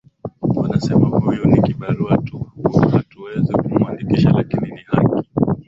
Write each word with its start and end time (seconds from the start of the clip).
wanasema 0.55 1.07
huyu 1.07 1.45
ni 1.45 1.61
kibarua 1.61 2.17
tu 2.17 2.47
hatuwezi 2.91 3.53
kumwandikisha 3.53 4.29
lakini 4.31 4.71
ni 4.71 4.81
haki 4.85 5.29